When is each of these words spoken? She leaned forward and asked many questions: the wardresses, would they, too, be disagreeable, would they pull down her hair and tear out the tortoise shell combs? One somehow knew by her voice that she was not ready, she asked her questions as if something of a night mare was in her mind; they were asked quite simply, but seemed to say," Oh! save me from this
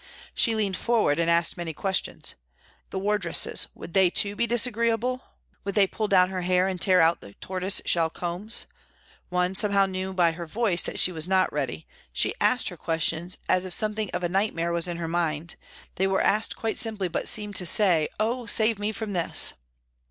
She 0.33 0.55
leaned 0.55 0.77
forward 0.77 1.19
and 1.19 1.29
asked 1.29 1.57
many 1.57 1.73
questions: 1.73 2.33
the 2.89 2.97
wardresses, 2.97 3.67
would 3.75 3.93
they, 3.93 4.09
too, 4.09 4.35
be 4.35 4.47
disagreeable, 4.47 5.21
would 5.63 5.75
they 5.75 5.85
pull 5.85 6.07
down 6.07 6.31
her 6.31 6.41
hair 6.41 6.67
and 6.67 6.81
tear 6.81 7.01
out 7.01 7.21
the 7.21 7.35
tortoise 7.35 7.83
shell 7.85 8.09
combs? 8.09 8.65
One 9.29 9.53
somehow 9.53 9.85
knew 9.85 10.11
by 10.15 10.31
her 10.31 10.47
voice 10.47 10.81
that 10.85 10.97
she 10.97 11.11
was 11.11 11.27
not 11.27 11.53
ready, 11.53 11.85
she 12.11 12.33
asked 12.41 12.69
her 12.69 12.77
questions 12.77 13.37
as 13.47 13.63
if 13.63 13.75
something 13.75 14.09
of 14.09 14.23
a 14.23 14.27
night 14.29 14.55
mare 14.55 14.71
was 14.71 14.87
in 14.87 14.97
her 14.97 15.07
mind; 15.07 15.53
they 15.97 16.07
were 16.07 16.21
asked 16.23 16.55
quite 16.55 16.79
simply, 16.79 17.07
but 17.07 17.27
seemed 17.27 17.55
to 17.57 17.67
say," 17.67 18.09
Oh! 18.19 18.47
save 18.47 18.79
me 18.79 18.91
from 18.91 19.13
this 19.13 19.53